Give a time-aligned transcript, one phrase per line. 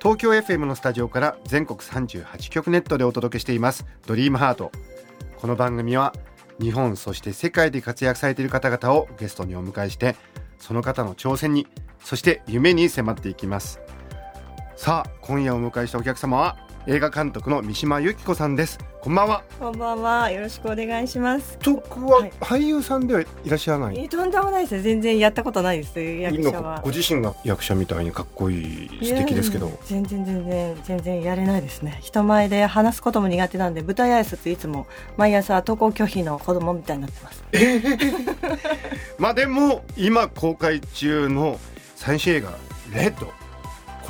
[0.00, 3.84] 東京 FM のスタジオから全国38局ネットでお届けしています。
[4.06, 4.72] ドリームハート。
[5.36, 6.14] この番組は
[6.58, 10.16] 日本そして世界で活躍されている方々をゲストにお迎えして
[10.58, 11.66] その方の挑戦に
[12.02, 13.78] そして夢に迫っていきます。
[14.74, 20.30] さあ今夜お迎えしたお客様は映画監督の三島由紀子さんですこんばんはこんばんは。
[20.30, 21.58] よろしくお願いします。
[21.64, 24.82] 僕ははい俳優さんではいらっしゃらない、えとんでもないです。
[24.82, 25.98] 全然やったことないです。
[25.98, 26.90] 役者は今ご。
[26.90, 31.98] 自身が役者みたいにかっこいい素敵ですけど全然全然全然やれないですね。
[32.02, 37.44] 人前で話すことも苦手なんで舞台挨拶いつも毎朝登校拒否の子供みたいになってます。
[39.18, 41.58] まあでも今公開中の
[41.96, 42.50] 最新映画
[42.94, 43.32] 「レッド」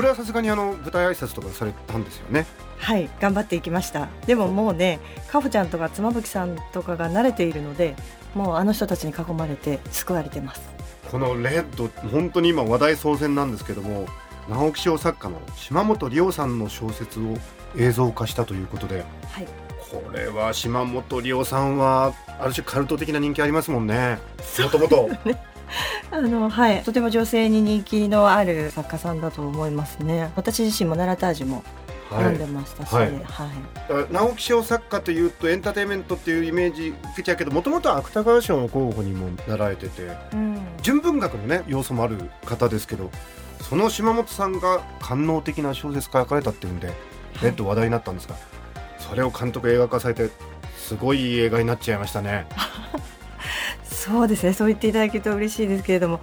[0.00, 2.46] これはさすがにあの舞台挨拶とかされたんですよね？
[2.78, 4.08] はい、頑張っていきました。
[4.24, 4.98] でももうね、
[5.28, 7.94] かほちゃんとか妻夫木さんとかが慣れているので、
[8.34, 10.62] もうあの人たちに囲まれて救われてます。
[11.10, 14.06] この「レッド」本当に今話題騒然なんですけども
[14.48, 17.36] 直木賞作家の島本理生さんの小説を
[17.76, 19.46] 映像化したということではい。
[19.90, 24.18] これは島本理生さんはある種カルト的な人気ありますもんね
[24.62, 25.10] もともと
[26.10, 30.32] あのはい、とても女性に人気のある作家さんだと思いますね。
[30.36, 31.62] 私自身もナラタージュも
[32.10, 34.12] 読んでましたし、ははいい。
[34.12, 43.10] 直木賞作家というとエンターテインメントっていうイメージ受けちゃうけどもともとは芥川賞の候補にもなられててうん、純文学のね要素もある方ですけど
[43.60, 46.92] その島本さんが官能的な小説書かれたっていうんで
[47.42, 48.34] レッド話題になったんですが、
[48.98, 50.30] それを監督映画化されて
[50.77, 52.46] すごい映画になっちゃいましたね。
[54.00, 54.52] そうですね。
[54.52, 56.20] そう言っていただけると嬉しいですけれども、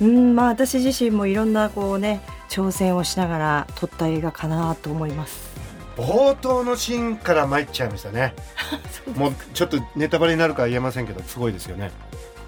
[0.00, 5.50] うん、まあ私自身もいろんなこうね挑戦をしながら撮った映画かなと思います。
[5.96, 8.34] 冒頭のシーンから参っちゃいましたね。
[9.16, 11.90] もうちょっとネタバレになるかは言えませんけどすごいですよね。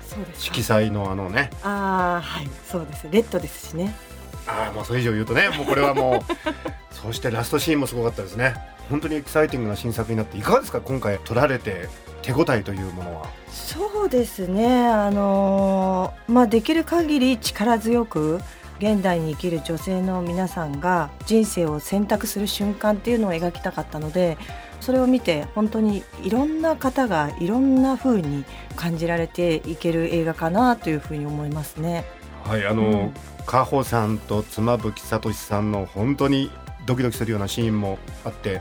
[0.09, 3.07] そうですか色彩のあのねああはいそうです。
[3.11, 3.95] レッドですしね。
[4.47, 6.33] ああもうそれ以上言うとねもうこれはもう
[6.95, 8.55] そしてラストシーンもすごかったですね
[8.91, 10.81] 本当にエキサイティングな新作になっていかがですか？
[10.81, 11.89] 今回撮られて
[12.23, 14.87] 手応えというものはそうですね。
[14.89, 18.41] あのーまあできる限り力強く
[18.79, 24.39] 現代に生きる女性の皆さんが人生を選択する瞬間っていうのを描きたかったので
[24.81, 32.05] それを見て本当にいろんな方がいろんな風に感じられていける映画かなというふうに思いますね。
[32.45, 33.15] はいあの、うん
[33.45, 36.49] カホさんと妻夫木聡さんの本当に
[36.87, 38.61] ドキドキするようなシーンもあっては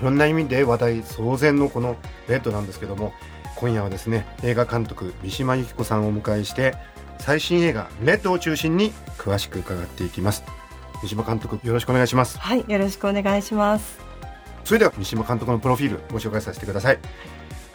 [0.00, 1.96] いろんな意味で話題騒然のこの
[2.28, 3.12] レッドなんですけども
[3.60, 6.74] 今夜はですね映画監督三島由紀子さんをお迎えして
[7.18, 10.42] 最新映画「レッド」を中心に詳しく伺っていきます。
[11.02, 12.38] 三島監督よろしくお願いします。
[12.38, 13.98] はい、よろしくお願いします。
[14.64, 16.98] それでは三島監督のプロフィールご紹介させてください。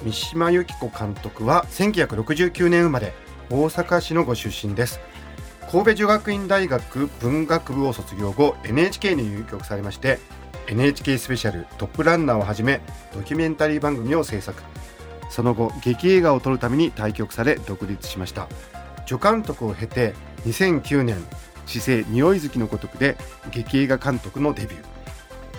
[0.04, 3.14] 三島由紀子監督は1969年生まれ
[3.52, 5.00] 大阪市のご出身です。
[5.72, 10.20] 神戸女学院大学文学部を卒業後 NHK に入局されまして
[10.68, 12.82] NHK スペシャルトップランナーをはじめ
[13.14, 14.62] ドキュメンタリー番組を制作
[15.36, 18.48] その後劇映画を撮るために対局され独立しました。
[19.06, 20.14] 助監督を経て
[20.46, 21.18] 2009年
[21.68, 23.18] 「知性匂い好きのごとく」で
[23.52, 24.82] 劇映画監督のデビュー。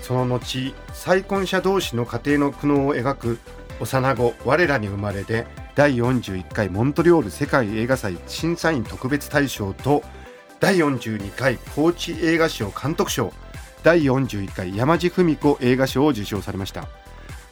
[0.01, 3.39] その後再婚者同士の家庭の苦悩を描く
[3.79, 10.03] 幼子我らに生まれで第41回モントリオール世界映画祭審査員特別大賞と
[10.59, 13.31] 第42回高知映画賞監督賞
[13.83, 16.89] 第41回山地文子映画賞を受賞されました。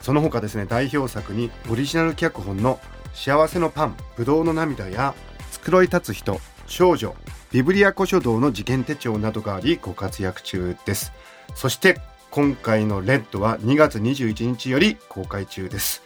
[0.05, 2.79] その他ですね代表作にオリジナル脚本の
[3.15, 5.15] 「幸せのパンぶどうの涙」や
[5.65, 7.17] 「繕い立つ人少女
[7.53, 11.11] ビブリア古書道の事件手帳」などがありご活躍中です。
[11.55, 16.03] そして今回の「レッド」は2月21日より公開中です。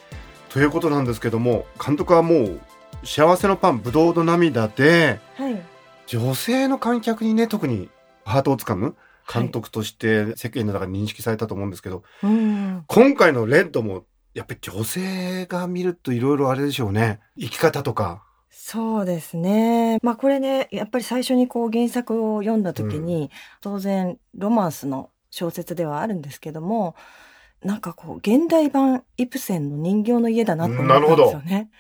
[0.49, 2.61] ということなんですけども監督はもう
[3.02, 5.61] 「幸せのパンぶどうの涙で」はい、
[6.06, 7.90] 女性の観客にね特に
[8.25, 8.94] ハートをつかむ
[9.30, 14.04] 監督として世間の中で認識されたと思うんですけど、うん、今回の「レッド」も
[14.34, 17.20] やっぱり女性が見るといろいろあれでしょうね。
[17.38, 18.25] 生き方とか。
[18.50, 19.98] そうですね。
[20.02, 23.30] まあこれね、やっぱり最初にこう原作を読んだ時に、
[23.60, 26.94] 当然ロマンスの小説ではあるんですけども、
[27.62, 31.70] なんかこう現代版イプセンの人形の家だなと思ったんですよね。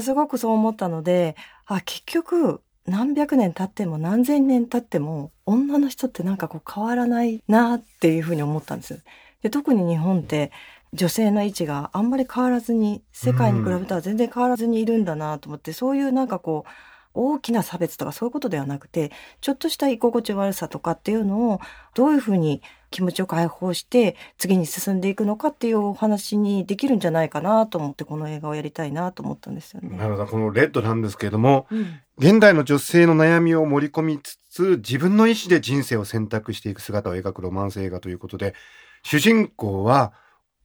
[0.00, 9.02] すごくそう思ったので、あ、結局何百年経っても何千年経っても女の人ってなんかこう変わらないなっていうふうに思ったんです。
[9.42, 10.50] で特に日本って
[10.92, 16.70] 女性の位置があんまり変わらずに世界に比べたら全然変わらずにいるんだなと思って、そういうなんかこう
[17.16, 19.10] 大きな差別とかそういうことではなくて
[19.40, 21.60] ちょっとした居心地悪さとかっていうのを
[21.94, 29.96] どういうふうに気持ちを解放して次に進んでいくのかっていうお話にできるんじゃないかなと思ってこの映画をやりたいなと思ったんですよね。
[29.96, 38.54] なるほどこのレッドなんですけれども、うん、現代の女性の悩みを盛り込みつつ自分の意思で人生を選択していく姿を描くロマンス映画ということで
[39.02, 40.12] 主人公は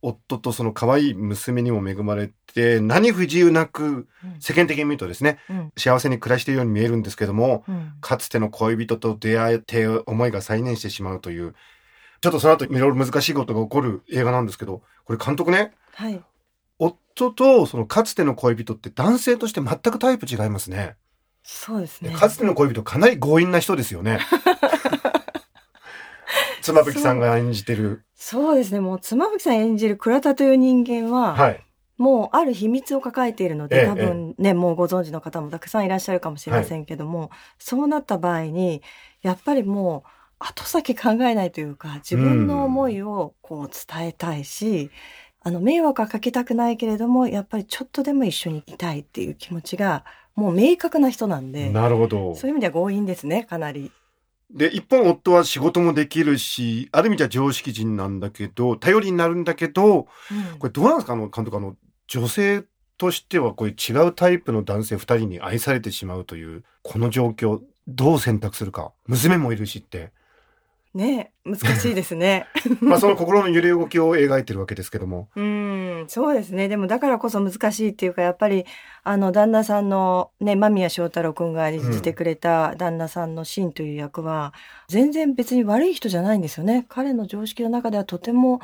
[0.01, 4.07] 夫とその可愛い娘にも恵まれて何不自由なく
[4.39, 11.53] 世間的に見るとですね、うん、幸せに暮らしているように見えるんですけども、うん、かつての恋人と出会えて思いが再燃してしまうという
[12.21, 16.21] ちょっとその後いろいろ難しいことが起こる映画なんですけどこれ監督ね、はい、
[16.79, 20.95] 夫とそのかつての恋人って男性として全くタイプ違いますね。
[21.43, 22.11] そうですね。
[22.11, 24.19] かつての恋人かなり強引な人ですよね。
[26.61, 28.03] 妻夫木さんが演じてる。
[28.15, 28.79] そうですね。
[28.79, 31.63] もう妻夫木さん演じる倉田という人間は、はい、
[31.97, 37.29] もうある秘密を抱えているので、多分ね、もうご存知の方もたくさんいらっしゃるかもしれませんけども、はい、
[37.59, 38.81] そうなった場合に、
[39.21, 40.09] やっぱりもう
[40.39, 44.89] 後先考えないというか、自分の思いをこう伝えたいし、
[45.43, 50.05] あの、迷惑はかけたくないけれども、やっぱりちょっとでも一緒にいたいっていう気持ちが、
[50.35, 51.69] もう明確な人なんで。
[51.69, 52.35] なるほど。
[52.35, 53.91] そういう意味では強引ですね、かなり。
[54.53, 61.75] で、一方夫は仕事もできるし、ある意味じゃ常識人なんだけど、頼りになるんだけど、うん、これどうなんですかあの、監督、あの、
[62.07, 62.63] 女性
[62.97, 68.91] としてはこういう違うタイプの男性二人に愛されてしまうという、この状況、どう選択するか。
[69.07, 70.11] 娘もいるしって。
[70.93, 72.47] ね難しいですね。
[72.81, 75.29] まあその心の揺れ動きを描いてるわけですけども。
[75.35, 76.67] うん、そうですね。
[76.67, 78.65] でもだからこそ難しいっていうか、やっぱり、
[79.03, 84.53] あの、旦那さんのね、間宮祥太朗くんが演じてくれた旦那さんのシンという役は、
[84.87, 86.85] 全然別に悪い人じゃないんですよね。
[86.89, 88.61] 彼の常識の中ではとても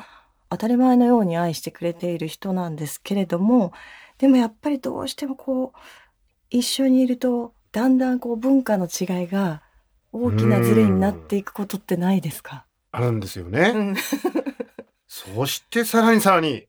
[0.50, 3.72] 当たり前のように愛してくれている人なんですけれども、
[4.18, 5.78] でもやっぱりどうしてもこう、
[6.50, 9.62] 一緒にいると、だんだんこう文化の違いが
[10.10, 12.64] 大きなズレになっていくことってないですか？
[12.92, 13.72] あるんですよね。
[13.74, 13.96] うん、
[15.06, 16.66] そしてさらにさらに、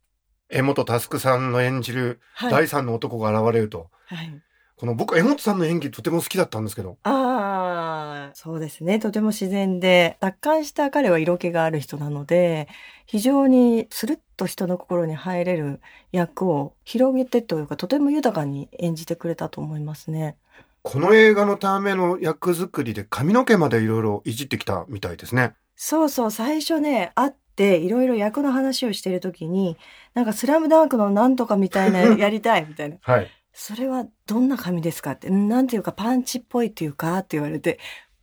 [0.50, 2.20] 江本佑さんの演じる
[2.50, 3.90] 第三の男が現れると。
[4.06, 4.42] はい、
[4.76, 6.98] この僕、江本さんの演技とても好きだったんですけど。
[7.04, 8.98] ああ、そうですね。
[9.00, 12.68] とても自然で、達観した彼は色気がある人なので、
[13.06, 15.82] 非常にスルッと人の心に入れる
[16.12, 20.36] 役を広げてというか、とても豊かに演じてくれたと思いますね。
[20.82, 25.54] この映画のための役作りで髪の毛までいろいろいじってきたみたいですね。
[25.76, 29.76] そうそう、最初ね、会っていろいろ役の話をしてる時に、
[30.14, 32.96] なんかスラムダンクのなんとかみたいな やりたいみたいな。
[33.02, 33.28] はい。
[33.52, 37.78] それはどんな髪ですかって、なんていうかパンチっぽいっていうかって言われて、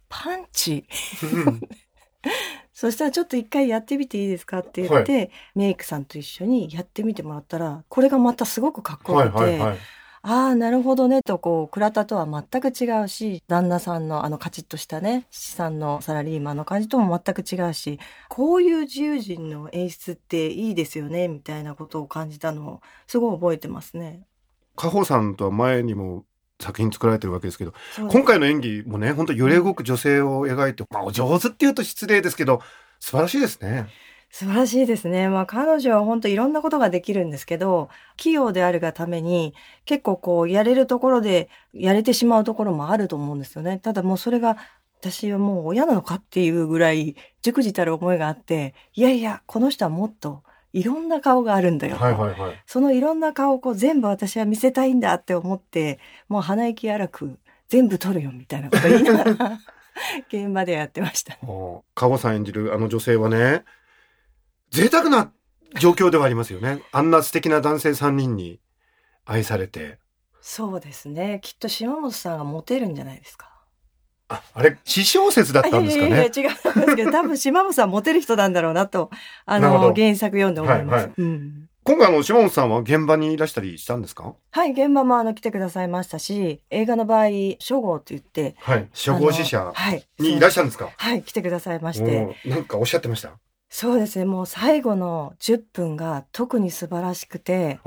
[0.08, 0.86] パンチ？
[2.72, 9.78] そしたらちょっと一回やってみていいですかって言って、はい、メイクさんと一緒にやってみてもらったら、これがまたすごくかっこよくて、はいはいはい
[10.28, 24.26] ああ、なるほどね、と、こう、倉田とは全く違うし、旦那さんのあのカチッとしたね、資産のサラリーマンの感じとも全く違うし、こういう自由人の演出っていいですよね、みたいなことを感じたのを、すごい覚えてますね。
[24.74, 26.24] 加穂さんとは前にも
[26.60, 32.62] 作品作られてるわけですけど、今回の演技もね、本当揺れ動く女性を描いて、まあ、お上手っていうと失礼ですけど、
[32.98, 33.86] 素晴らしいですね。
[34.30, 35.28] 素晴らしいですね。
[35.28, 39.54] まあ彼女は本当いろんなことができるんですけど、器用であるがために
[39.84, 43.78] 結構こうやれるところでやれてしまうところもあると思うんですよね。
[43.78, 44.56] ただもうそれが
[45.00, 50.42] 私はもう親なのかっていうぐらい熟じたる思いがあって、いやいや、この人はもっと
[50.72, 51.96] いろんな顔があるんだよ。
[51.96, 59.58] はいはいはい、そのいろんな顔をこう全部私は見せたいんだって思って、もう鼻息荒く全部撮るよみたいなこと言いながら
[60.28, 61.38] 現場でやってました、ね。
[61.94, 63.64] カゴさん演じるあの女性はね、
[64.70, 65.32] 贅沢な
[65.78, 66.82] 状況ではありますよね。
[66.92, 68.60] あんな素敵な男性3人に
[69.24, 69.98] 愛されて。
[70.40, 71.40] そうですね。
[71.42, 73.50] きっと島本さんがモテるんじゃないですか。
[74.28, 76.08] あ、あれ、私小説だったんですかね。
[76.08, 79.10] いやいや違うんですけど、多分島本さんモテる人なんだろうなと、
[79.44, 80.94] あの、原作読んで思います。
[80.94, 84.34] はいはいうん、今回あの、島本さんは現場にいらしたりしたんですか？
[84.50, 87.26] はい、現場もあの、来てくださいましたし、映画の場合、
[87.60, 89.72] 初号って言って、はい、初号死者
[90.18, 90.90] にいらっしゃるんですか？
[90.96, 92.36] はい、来てくださいまして。
[92.44, 93.38] なんかおっしゃってました？
[93.68, 94.24] そうですね。
[94.24, 97.80] もう最後の10分が特に素晴らしくて、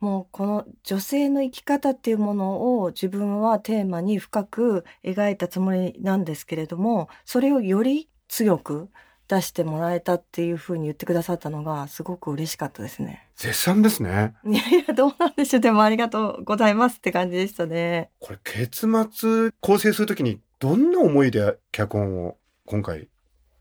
[0.00, 8.90] もうこの女性の生き方っていうものを自分はテーマに深く描いたつもりなんですけれども、それをより強く
[9.26, 13.26] 出してもらえたっていうふうに言ってくださったのがすごく嬉しかったですね。
[13.36, 14.34] 絶賛ですね。
[14.46, 15.60] いやいや、どうなんでしょう。
[15.60, 18.10] でもありがとうございますって感じでしたね。
[18.20, 23.08] これ、結末構成するときに、どんな思いで脚本を今回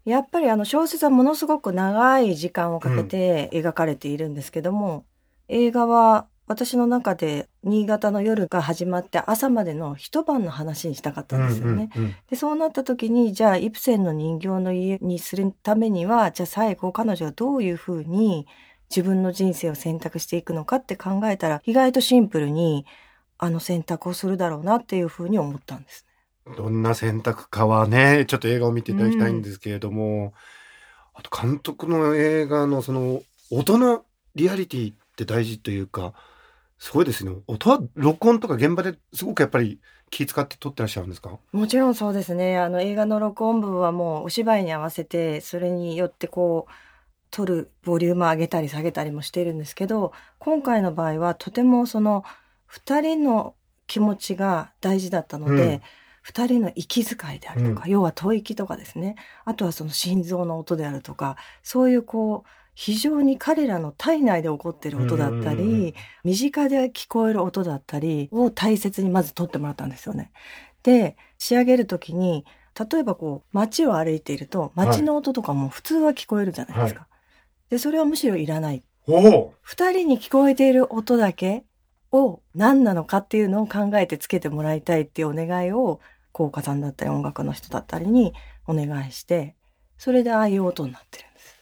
[0.07, 5.05] やっぱりあの小説はものすごく長い時間をかけて描かれているんですけども、
[5.49, 11.89] うん、映画は私の中で新潟の夜が始まって朝までの一晩の話にしたかったんですよね。
[11.93, 18.47] うんうんうん、でそうなった時にじゃあイプセンの人形の家にするためにはじゃあ最後彼女はどういうふうに
[18.89, 22.85] 自分の人生を選択していくのかって考えたら意外とシンプルに
[23.37, 26.06] あの選択をするだろうなっていうふうに思ったんです。
[26.56, 30.32] どんな選択かはね、ちょっと映画を見ていただきたいんですけれども、うん、
[31.16, 36.13] あと監督の映画のその音のリアリティって大事というか、
[36.80, 37.32] すごいですね。
[37.48, 41.38] 音は録音とか現場ですごくやっぱり気使って撮ってらっしゃるんですか？
[41.51, 42.58] もちろんそうですね。
[42.60, 46.72] あの映画の録音部はもうお芝居に合わせて、それによってこう、
[47.32, 52.24] 撮るボリューム上げたり下げたりもしているんですけど、今回の場合はとてもその
[52.68, 53.56] 二人の
[53.88, 55.82] 気持ちが大事だったので、うん
[56.27, 59.15] 二人の息遣いであるとか、うん、要は吐息とかですね。
[59.46, 70.31] あとはその心臓の音であるとか、そういうこう、非常に彼らの体内で起こってる音だったり、身近で聞こえる音だったりを大切にまず撮ってもらったんですよね。
[70.84, 72.46] で、仕上げるときに、
[72.77, 77.00] 例えばこう、街を歩いていると、街の音とかも普通は聞こえるじゃないですか。
[77.00, 77.07] は
[77.69, 78.84] い、で、それはむしろいらない。
[79.62, 81.63] 二人に聞こえている音だけ
[82.12, 86.00] を何なのかっていうのを考えてつけてもらいたいっていうお願いを
[86.38, 88.32] 効果さんだったり音楽の人だったりに
[88.67, 89.56] お願いして、
[89.98, 91.58] それでああいう音になってるんです。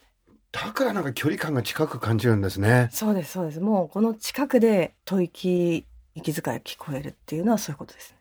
[0.51, 2.89] だからなんか距離感が近く感じるんですね。
[2.91, 3.61] そうです、そうです。
[3.61, 8.17] もうこの近くで吐息、息遣い聞こえるっていうのはそういうことですね。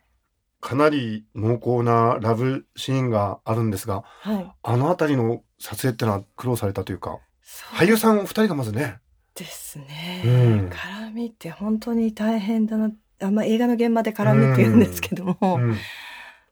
[0.61, 7.19] かなり濃厚なラブシーンがあるんですが、はい、あの辺りの撮影ってのは苦労されたというか、
[7.73, 8.99] 俳優さんお二人がまずね。
[9.33, 12.91] ですね、うん、絡みって本当に大変だな。
[13.21, 15.77] あんま映画の現場で絡みって言うんですけども、うんうん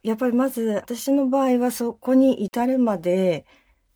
[0.03, 3.45] やっぱりまず私の場合はそこに至るまで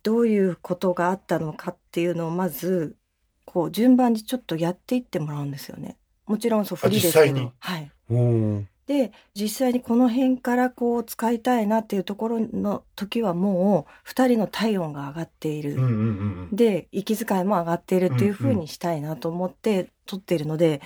[0.02, 2.96] どういうことがあったのかっていうのをまず
[3.44, 5.96] こう順番にちょっとやっていってもらうんですよね。
[6.26, 7.52] もちろんそうフリですけど。
[7.58, 7.90] はい。
[8.86, 15.92] で実際にこの辺からこう使いたいなっていうところの時はもう2人の体温が上がっている、うんうんう
[16.52, 20.80] ん、で息遣いも上がっているっていうふうにしたいなと思って撮っているので、うんうん、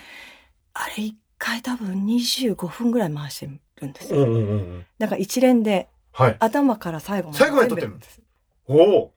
[0.74, 3.48] あれ1回多分25分ぐらい回して
[3.82, 4.24] るんですよ。
[4.24, 8.20] うんうんうん、だから一連で、はい、頭から最後まで最後まで撮ってるんです。
[8.66, 9.12] おお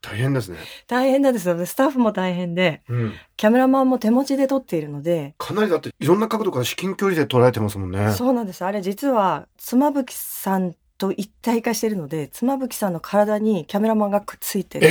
[0.00, 0.58] 大変ですね。
[0.86, 1.66] 大変なんですよ。
[1.66, 5.34] スタッフも大変で、うん、キャメラマンも手持ちで撮っているので。
[5.38, 8.12] かなりだっていろんな角度から至近距離で撮られてますもんね。
[8.12, 8.64] そうなんです。
[8.64, 14.88] あれ実は妻夫木さんと一体化してるので、妻夫木さんの体にキャメラマンがくっついてる。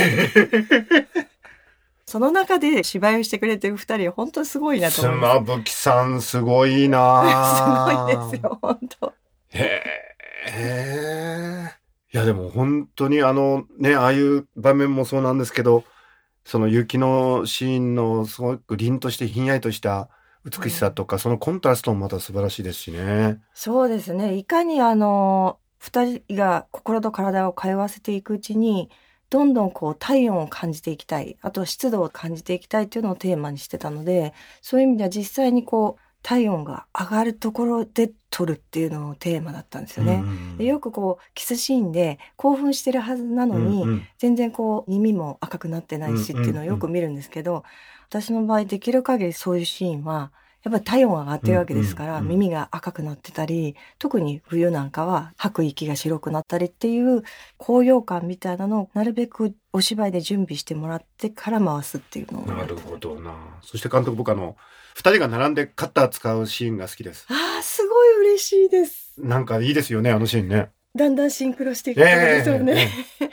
[2.08, 5.44] その中で芝居をしてくれてる二人、本当すごいなと思います。
[5.44, 9.12] 妻夫木さんすごいなすごいですよ、本当。
[9.50, 9.82] へ
[10.46, 11.70] え。
[12.10, 15.84] いやでも本当にあのね、ああいう場面もそうなんですけど、
[16.46, 20.08] その雪のシーンのすごく凛としてひんやりとした
[20.46, 23.38] 美しさとか、うん、そのコントラストもまた素晴らしいですしね。
[23.52, 24.34] そうですね。
[24.34, 28.88] いかにあの、二人が心と体を通わせていくうちに、
[29.30, 34.32] どんどんこう体温を感じていきたい、あと湿度を感じていきたいっていうのをテーマにしてたので、
[34.62, 40.22] そういう意味では実際にこう体温が上がるところで撮るっていうのもテーマだったんですよね。
[40.58, 47.64] でよくこうキスシーンで興奮してるはずなのに、うんうん、全然こう耳も赤くなってないしっていうのをよく見るんですけど、
[48.08, 50.32] 私の場合できる限りそういうシーンは
[50.64, 57.22] やっぱり体温が上がってるわけですから、耳が赤くなってたり、特に冬なんかは吐く息が白くなったりっていう
[57.56, 62.46] 高揚感みたいなのをなるべくお芝居で準備してもらってから回すっていうのを。
[62.46, 63.34] なるほどな。
[63.62, 64.56] そして監督僕あの、
[64.94, 67.26] 二人が並んでカッター使うシーンが好きです。
[67.30, 69.14] ああ、すごい嬉しいです。
[69.18, 70.70] なんかいいですよね、あのシーンね。
[70.96, 72.90] だんだんシンクロしていくんですよね。
[73.20, 73.30] えー、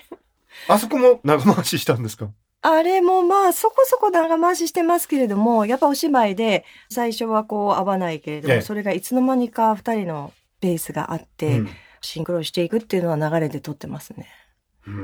[0.67, 2.29] あそこも長回ししたんですか？
[2.67, 11.69] あれもまあそこそこ長回ししてますけれども、やっぱお芝居で最初はこう合わないけれども、ええ、それがいつの間にか二人のペースがあって、うん、
[12.01, 14.27] シンクロしていくっていうのは流れで撮ってますね。
[14.81, 14.95] はい、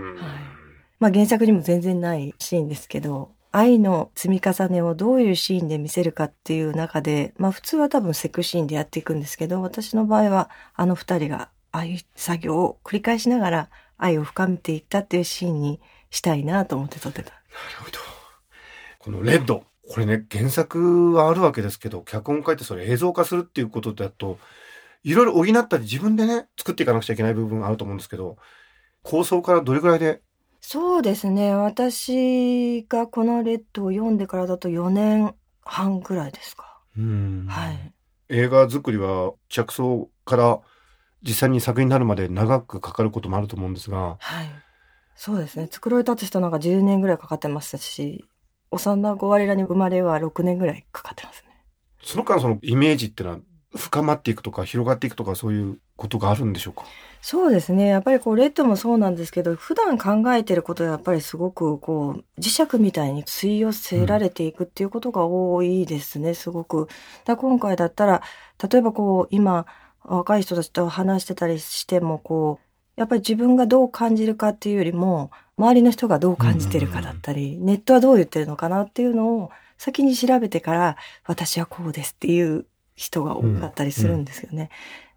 [1.00, 17.41] まあ原作にも全然ないシーンですけど、愛の積み重ねをどういうシーンで見せるかっていう中で、まあ普通は多分セクシーンでやっていくんですけど、私の場合はあの二人がああいう作業を繰り返しながら愛を深めていったっていうシーンにしたいなと思って撮ってた。
[17.52, 18.00] なるほど。
[19.00, 19.64] このレッド。
[19.90, 24.38] これね、原作はあるわけですけど、脚本書いてそれ映像化するっていうことだと、
[25.04, 28.38] いろいろ補ったり自分でね、作っていかなくちゃいけない部分があると思うんですけど、
[29.04, 30.22] 構想からどれぐらいで？
[30.62, 31.56] そうですね。
[31.56, 35.34] 私がこのレッドを読んでからだと4年
[35.66, 36.80] 半ぐらいですか。
[36.98, 37.94] うんはい。
[38.30, 40.60] 映画作りは着想から
[41.24, 44.50] 実際に作品になるまで長くかかることもあると思うんですが、はい。
[45.24, 45.68] そうですね。
[45.70, 48.26] 作ろい立つ人なんか10年ぐらいかかってますし、
[48.72, 51.64] 幼子我らに生まれは6年ぐらいかかってますね。
[52.02, 53.38] その間そのイメージってのは
[53.76, 56.86] 深まっていくとか広がっていくとかそういうことがあるんでしょうか？
[57.22, 57.86] そうですね。
[57.86, 66.88] やっぱりこう、レッドもそうなんですけど、普段考えてることはやっぱりすごくこう、磁石みたいに吸い寄せられていくっていうことが多いですね、すごく。
[67.26, 68.24] だ今回だったら、
[68.72, 69.68] 例えばこう、今、
[70.04, 84.70] 若い人たちと話してたりしても、こう、やっぱり自分がどう感じるかっていうよりも、周りの人がどう感じてるかだったり、ネットはどう言ってるのかなっていうのを先に調べてから、私はこうですっていう人が多かったりするんですよね。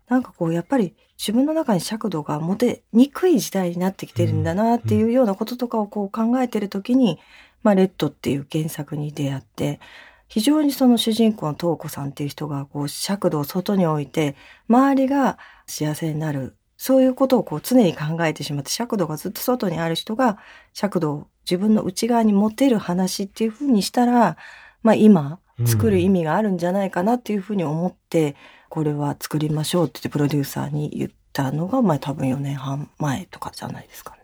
[0.09, 7.19] なんかこう、やっぱり自分の中に尺度が持てにくい時代になってきてるんだなっていうようなこととかをこう考えてるときに、
[7.62, 9.81] まあ、レッドっていう原作に出会って、
[10.28, 14.37] 非常にその主人公の東子さんっていう人がこう尺度を外に置いて、
[14.69, 16.57] 周りが幸せになる。
[16.84, 20.36] そういうことをこう常に考えてしまって、尺度がずっと外にある人が
[20.74, 24.36] 尺度を自分の内側に持てる話っていうふうにしたら、
[24.82, 28.36] まあ今作る意味があるんじゃないかなっていうふうに思って、
[28.68, 34.18] これは作りましょうって言ってプロデューサーに言ったのが、まあ多分4年半前とかじゃないですかね。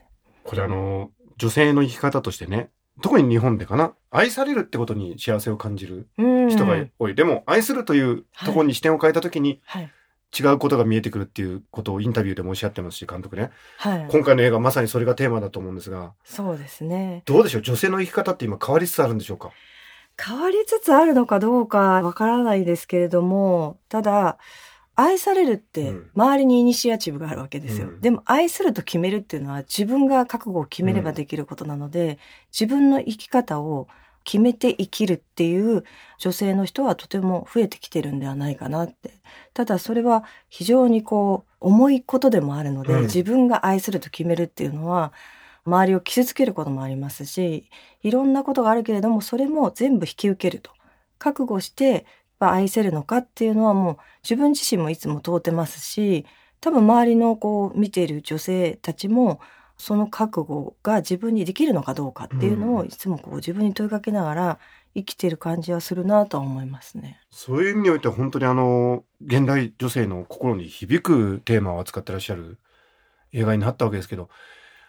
[0.44, 2.68] これあの女性の生き方としてね
[3.00, 9.90] 特に日本でかな愛されるってことに幸せを感じるうん人が多い、でも愛するというところに視点を変えた時にはい。
[10.38, 14.08] 違うことが見えてくるっていうことをインタビューでもおっしゃってますし監督ねはい。
[14.10, 17.22] 今回の映画まさにそれがテーマだと思うんですがそうですね。
[17.26, 17.62] どうでしょう？
[17.62, 19.50] 女性の生き方って今変わりつつあるんでしょうか？
[20.22, 24.37] 変わりつつあるのかどうかわからないですけれども、ただ、
[24.94, 27.88] 愛されるってうん周りにイニシアチブがあるわけですよ。
[27.88, 32.18] うんでも愛すると決めるっていうのは自分が覚悟を決めればできることなので、
[32.52, 33.88] 自分の生き方を
[34.24, 35.84] 決めて生きるっていう
[36.18, 39.12] 女性の人はとても増えてきてるんではないかなって。
[39.54, 45.12] ただそれは非常にこう重いことでもあるので、うん自分が愛すると決めるっていうのは
[45.64, 47.68] 周りを傷つけることもありますし、
[48.02, 50.71] いろんなことがあるけれども、それも全部引き受けると。
[51.18, 52.06] 覚悟して
[52.38, 56.26] まあ愛せるのかっていうのはもう自分自身もいつも問うてますし、
[56.60, 59.40] 多分周りのこう見ている女性たちも、
[59.80, 64.58] その覚悟が自分にできるのかどうかっていうのうんをいつもこう自分に問いかけながら
[64.95, 67.19] 生きてる感じはするなとは思いますね。
[67.30, 72.58] そういう意味においては本当にあの現代女性の心に響くテーマを扱ってらっしゃる
[73.32, 74.28] 映画になったわけですけど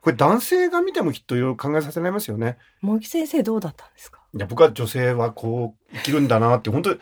[0.01, 2.57] これ男性が見てもきっといろいろ考えさせられますよね。
[2.81, 4.19] 茂木先生どうだったんですか？
[4.33, 6.99] いや僕は女性はこう生きるんだなって本当に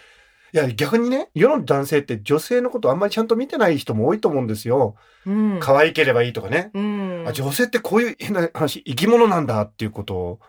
[0.54, 4.96] いや逆にね世の男性って女性のことあんまりちゃんと見てない人も多いと思うんですよ。
[5.26, 6.72] うん可愛ければいいとかね。
[6.74, 10.40] うんあ女性ってこういう変な話生き物なんだっていうことを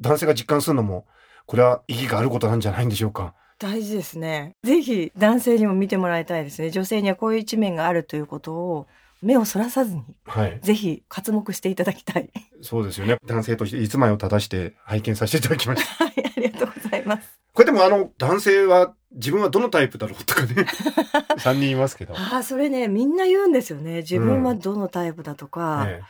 [0.00, 1.06] 男性が実感するのも
[1.46, 3.34] これは意義があることなんじゃないんでしょうか。
[3.58, 4.56] 大事ですね。
[4.62, 6.70] ぜひ男性にも見てもらいたいですね。
[6.70, 8.86] 女性にはこういう一面があるということを
[9.22, 10.60] 目をそらさずに、はい。
[10.62, 12.30] ぜひ活目していただきたい。
[12.60, 13.16] そうですよね。
[13.24, 16.04] 男性としていつまを正して拝見させていただきました。
[16.04, 17.40] はい、ありがとうございます。
[17.54, 20.66] これでもあの男性は自分はどのタイプだろうとかね
[21.38, 23.98] 3人いますけど、ああ、それね、みんな言うんですよね。
[23.98, 25.84] 自分はどのタイプだとか。
[25.88, 26.00] え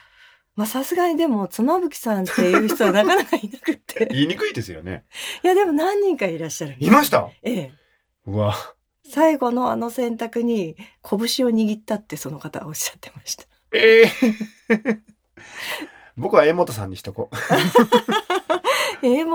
[0.57, 4.07] まあさすがにでも、妻夫木さんっていう人はなかなかいなくえて。
[4.15, 5.05] 言いにくいですよね
[5.43, 6.77] いや、でも何人かいらっしゃる。
[6.79, 7.29] いました？
[7.43, 7.73] ええ。
[8.27, 8.55] うわ
[9.07, 13.45] 最後のあの選択に拳を握ったってその方はおっしゃってました。
[13.73, 14.11] ええ
[16.17, 18.24] 僕は江本さんにしとこう江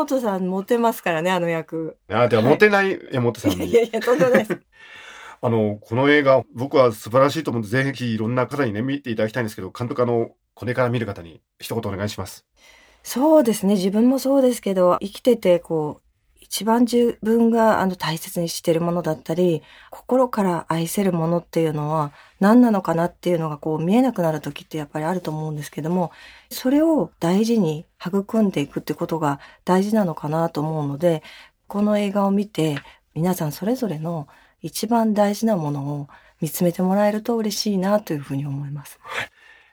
[0.05, 1.97] 本さんモテますからね、あの役。
[2.09, 4.61] あではモテない江本さんにいやいやいや、とんでもないです。
[5.41, 12.45] あのこの映画僕は素晴らしいと思うのでぜひいろんな方にね見ていただきたいんですけど監督あのこれから見る方に一言お願いします
[13.03, 13.75] そうですね。
[13.75, 26.11] 自分もそうですけど、生きてて、こう、一番自分があの大切にしてるものだったり、心から愛せるものっていうのは何なのかなっていうのがこう見えなくなる時ってやっぱりあると思うんですけども、
[26.49, 31.23] それを大事に育んでいくってことが大事なのかなと思うので、
[31.67, 32.79] この映画を見て
[33.13, 34.27] 皆さんそれぞれの
[34.61, 36.07] 一番大事なものを
[36.41, 38.99] 見つめてもらえると嬉しいなというふうに思います。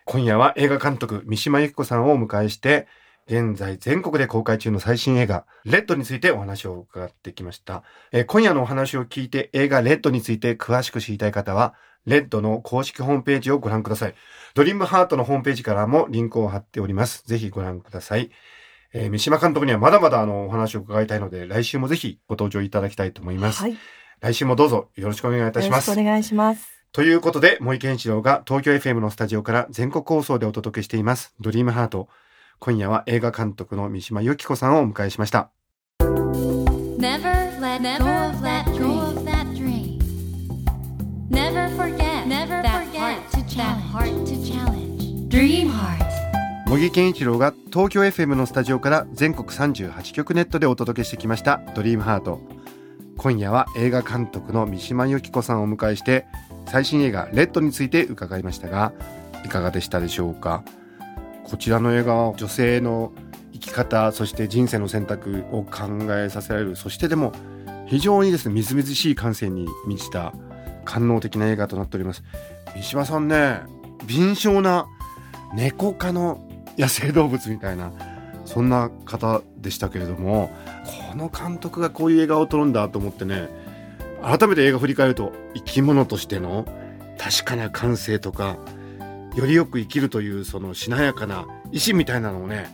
[0.05, 2.87] 今夜は映画監督三島由紀子さんをお迎えして
[3.27, 11.75] 現在全国で公開中の最新映画レッドについてお話を伺ってきました、えー今夜のお話を聞いて映画レッドについて詳しく知りたい方は
[12.07, 14.15] レッドの公式ホームページをご覧ください。
[14.55, 17.25] ドリームハートのホームページからもリンクを貼っております。
[17.27, 18.31] ぜひご覧ください、
[18.93, 23.73] えー三島監督にはまだまだあのお話を伺いたいので来週もぜひご登場いただきたいと思います、はい。
[23.73, 23.79] よ
[24.21, 25.89] 来週もどうぞよろしくお願いいたします。
[25.91, 26.77] ろしくお願いします。
[26.93, 32.09] ということで、森健一郎が東京 FM のスタジオから全国放送でお届けしています、ドリームハート。
[32.59, 35.51] 今夜は映画監督の三島由紀子さんをお迎えしました。
[36.99, 38.36] Never let go
[41.57, 43.83] Never forget Never that forget heart to that challenge.
[43.91, 45.29] heart to challenge.
[45.31, 46.05] Dream Heart
[46.69, 52.41] 茂木健一郎が東京 FM のスタジオから全国38局ネットでお届けしてきました「ドリームハート
[53.17, 56.27] 今夜は映画監督の三島由紀子さんをお迎えして
[56.67, 58.93] 最新映画「レッド」について伺いましたが
[59.45, 60.63] いかがでしたでしょうか？
[61.45, 63.13] こちらの映画は女性の
[63.55, 67.33] 生き方そして人生の選択を考えさせられるそしてでも
[67.87, 70.35] 非常にですねみずみずしい感性に満ちた
[70.87, 72.25] 官能的な映画となっております。
[72.75, 73.61] 三島さんね
[74.07, 74.87] 敏捷な
[75.55, 76.47] 猫科の
[76.79, 77.93] 野生動物みたいな
[78.45, 80.51] そんな方でしたけれども
[81.11, 83.49] この監督がこういう映画を撮るんだと思ってね
[84.23, 86.67] 改めて映画振り返ると生き物としての
[87.19, 88.59] 確かな感性とか
[89.35, 92.71] よりよく生きるというそのしなやかな意志みたいなのをね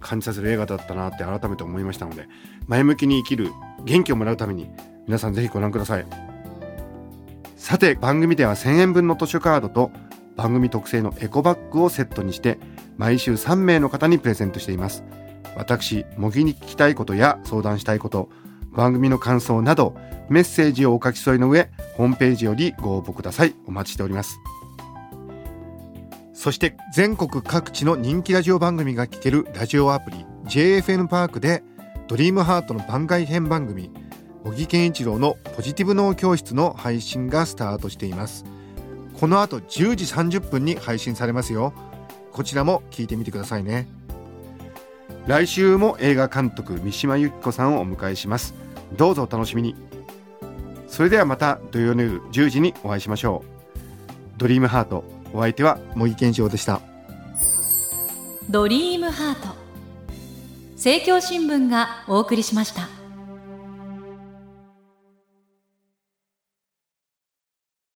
[0.00, 2.28] 感じさせる映画だったなって改めて思いましたので
[2.66, 3.50] 前向きに生きる
[3.84, 4.70] 元気をもらうために
[5.06, 6.25] 皆さんぜひご覧ください。
[7.56, 9.90] さて番組では1000円分の図書カードと
[10.36, 12.58] 番組特製のエコバッグをセットにして
[12.98, 15.04] 毎週3名の方にプレゼントしています。
[15.56, 18.28] 私模擬に聞きたいことや相談したいこと
[18.72, 19.96] 番組の感想など
[20.28, 23.54] メッセージをお書き添えの上ホームページよりご応募ください。
[23.66, 24.38] お待ちしております。
[26.34, 31.64] そして全国各地の人気ラジオ番組が聴けるラジオアプリ JFN パークで
[32.06, 33.90] ドリームハートの番外編番組
[34.46, 38.44] 小木健一郎のポジティブ脳教室の配信がスタートしています。
[39.18, 41.72] この後10時30分に配信されますよ。
[42.30, 43.88] こちらも聞いてみてくださいね。
[45.26, 48.54] 来週も映画監督三島由紀子さんをお迎えします。
[48.96, 49.74] どうぞお楽しみに。
[50.86, 54.38] それではまた土曜の夜10時にお会いしましょう。
[54.38, 55.02] ドリームハート。
[55.32, 56.80] お相手は茂木健一郎でした。
[58.48, 59.56] ドリームハート。
[60.76, 62.95] 政教新聞がお送りしました。